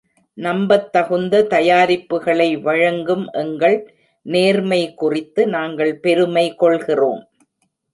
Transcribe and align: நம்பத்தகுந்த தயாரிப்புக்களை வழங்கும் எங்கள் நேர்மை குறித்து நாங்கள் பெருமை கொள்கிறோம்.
நம்பத்தகுந்த 0.37 1.41
தயாரிப்புக்களை 1.49 2.49
வழங்கும் 2.61 3.27
எங்கள் 3.43 3.77
நேர்மை 4.25 4.93
குறித்து 4.93 5.47
நாங்கள் 5.47 5.95
பெருமை 5.95 6.55
கொள்கிறோம். 6.55 7.23